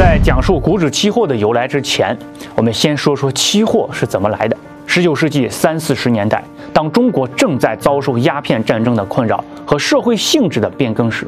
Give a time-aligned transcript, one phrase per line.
[0.00, 2.16] 在讲述股指期货的由来之前，
[2.56, 4.56] 我们先说说期货是怎么来的。
[4.86, 6.42] 十九世纪三四十年代，
[6.72, 11.26] 当中国正在遭受鸦片战争的困扰和社会性质的变更时，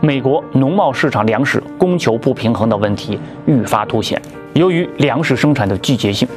[0.00, 4.22] 美国农贸市场粮食供求不平衡的问题愈发凸显。
[4.52, 6.28] 由于粮食生产的季节性，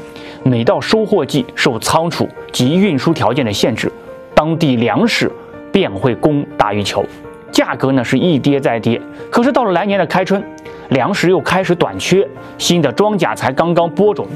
[0.42, 3.92] 每到收获季受仓储及运输条件的限制，
[4.34, 5.32] 当地粮食
[5.72, 7.06] 便会供大于求，
[7.52, 9.00] 价格呢是一跌再跌。
[9.30, 10.44] 可是到了来年的开春，
[10.90, 12.28] 粮食又开始短缺，
[12.58, 14.28] 新的庄稼才刚刚播种，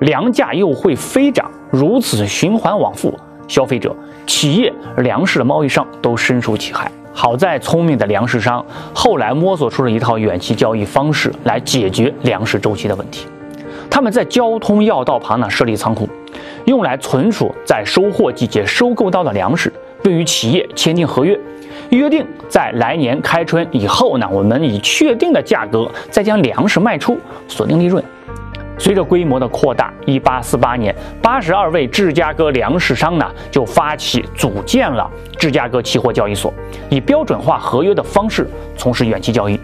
[0.00, 3.16] 粮价又会飞涨，如此循环往复，
[3.46, 3.94] 消费者、
[4.26, 6.90] 企业、粮食的贸易商都深受其害。
[7.12, 13.26] 好在聪明的粮食商后来摸索出了一套远期交易方式来解决粮食周期的问题。
[13.90, 16.08] 他们在交通要道旁呢设立仓库，
[16.66, 19.72] 用来存储在收获季节收购到的粮食，
[20.02, 21.38] 并与企业签订合约。
[21.90, 28.02] 约定在来年开春以后呢，我们以确定的价格再将粮食卖出，锁定利润。
[28.80, 36.52] 随着规模的扩大，一八四八年，八十二位芝加哥粮食商呢就发起组建了芝加哥期货交易所，
[36.88, 39.58] 以标准化合约的方式从事远期交易。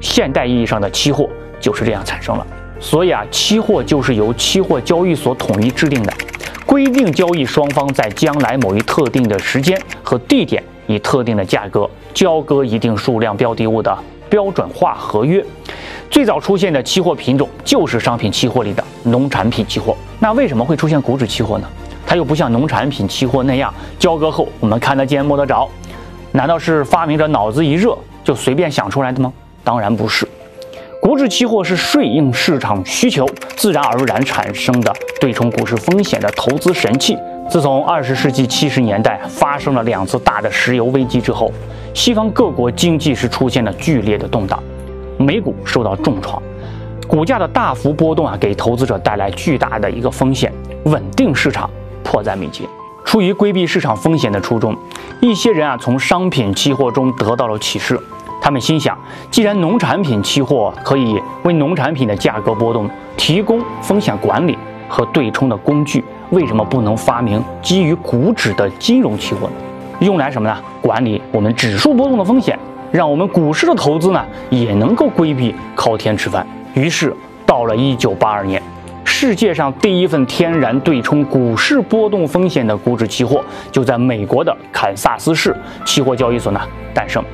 [0.00, 2.46] 现代意义上的期货就是这样产生了。
[2.78, 6.12] 所以啊，期货就是由期货交易所统一制定的，
[6.64, 10.62] 规定交易双方在将来某一特定的时间和地点。
[10.92, 13.96] 以特定的价格交割一定数量标的物的
[14.28, 15.44] 标准化合约，
[16.10, 19.96] 最早出现的期货品种就是商品期货里的农产品期货。
[20.18, 21.66] 那为什么会出现股指期货呢？
[22.06, 25.68] 它又不像农产品期货那样交割后我们看得见摸得着，
[26.32, 29.32] 难道是发明者脑子一热就随便想出来的吗？
[29.64, 30.28] 当然不是，
[31.00, 33.26] 股指期货是顺应市场需求
[33.56, 37.16] 自然而然产生的对冲股市风险的投资神器。
[37.52, 41.52] 自从二十世纪七十年代发生了两次大的石油危机之后，
[41.92, 44.58] 西方各国经济是出现了剧烈的动荡，
[45.18, 46.42] 美股受到重创，
[47.06, 50.50] 股价的大幅波动啊，给投资者带来巨大的一个风险，
[50.84, 51.68] 稳定市场
[52.02, 52.64] 迫在眉睫。
[53.04, 54.74] 出于规避市场风险的初衷，
[55.20, 58.00] 一些人啊从商品期货中得到了启示，
[58.40, 58.98] 他们心想，
[59.30, 64.56] 既然农产品期货可以为农产品的价格波动提供风险管理
[64.92, 66.04] 和对冲的工具。
[66.28, 69.54] 为什么不能发明基于股指的金融期货呢？
[70.00, 70.54] 用来什么呢？
[70.82, 72.58] 管理我们指数波动的风险，
[72.90, 76.46] 让我们股市的投资呢也能够规避靠天吃饭。
[76.74, 77.16] 于是
[77.46, 78.62] 到了一九八二年，
[79.02, 86.60] 世界上第一份天然对冲股市波动风险的股指期货就在美国的堪萨斯市期货交易所呢
[86.92, 87.24] 诞生。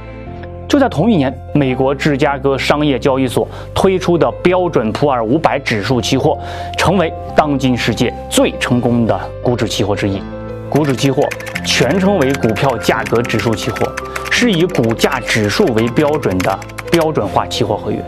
[0.69, 6.39] 就在同一年，美国芝加哥商业交易所推出的标准普尔五百指数期货，
[6.77, 10.23] 成为当今世界最成功的股指期货之一。
[10.69, 11.23] 股指期货
[11.65, 13.91] 全称为股票价格指数期货，
[14.31, 16.59] 是以股价指数为标准的
[16.93, 17.99] 标准化期货合约。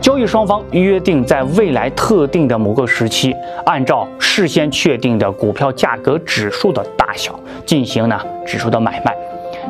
[0.00, 3.36] 交易双方约定在未来特定的某个时期，
[3.66, 9.14] 按照事先确定的股票价格指数的大小进行呢指数的买卖。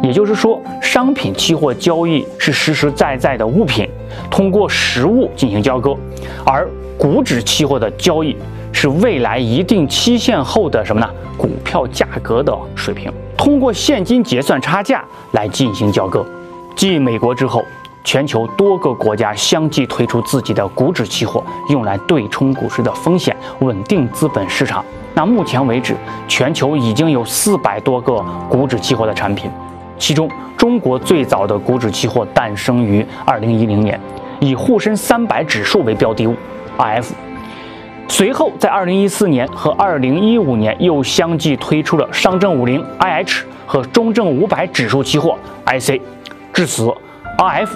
[0.03, 3.89] 也就是说，商品期货交易是实实在在的物品
[4.31, 5.95] 通过实物进行交割，
[6.45, 8.37] 而股指期货的交易
[8.73, 11.11] 是未来一定期限后的什么呢？
[11.37, 16.25] 股票价格的水平，通过现金结算差价来进行交割。
[16.75, 17.65] 继美国之后，
[18.05, 24.85] 全球多个国家相继推出自己的股指期货，用来对冲股市的风险，稳定资本市场。
[25.15, 25.97] 那目前为止，
[26.29, 29.51] 全球已经有四百多个股指期货的产品。
[29.99, 33.99] 其中，中国最早的股指期货诞生于二零一零年，
[34.41, 36.35] 以沪深三百指数为标的物
[36.79, 37.11] ，IF。
[38.09, 45.37] 随后，在二零一四年和二零一五年又相继推出了上证五零 IH 和中证五百指数期货
[45.67, 46.01] IC。
[46.53, 46.91] 至此
[47.37, 47.69] ，IF、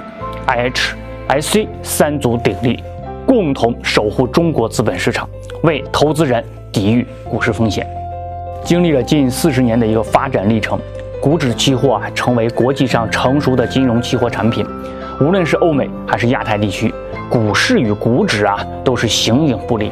[0.46, 0.94] IH、
[1.28, 2.82] IC 三足鼎立，
[3.26, 5.28] 共同守护中国资本市场，
[5.64, 7.86] 为投资人抵御股市风险。
[8.64, 10.80] 经历了近四十年的一个发展历程。
[11.22, 14.66] 股指期货啊，成为国际上成熟的金融期货产品。
[15.20, 16.92] 无论是欧美还是亚太地区，
[17.30, 19.88] 股市与股指啊都是形影不离。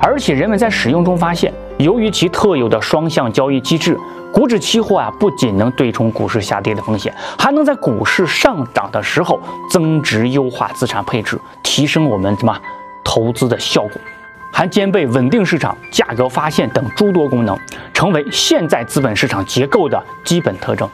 [0.00, 3.96] 而且人们在使用中发现，由于其特有的双向交易机制，
[4.32, 9.38] 股指期货啊不仅能对冲股市下跌的风险，还能在股市上涨的时候
[9.70, 12.58] 增值优化资产配置，提升我们什么
[13.04, 13.92] 投资的效果。
[14.60, 17.58] 还兼备稳定市场、价格发现等诸多功能，
[17.94, 20.86] 成为现在资本市场结构的基本特征。